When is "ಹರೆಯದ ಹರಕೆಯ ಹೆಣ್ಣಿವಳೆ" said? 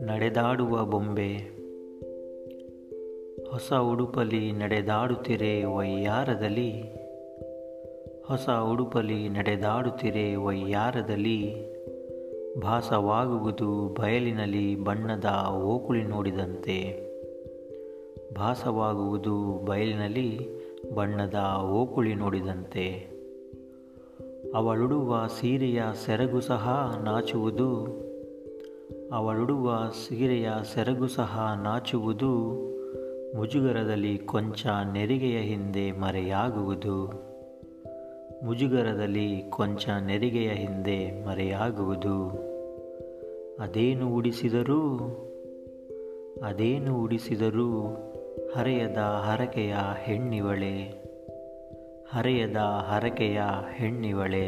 48.56-51.07, 52.10-54.46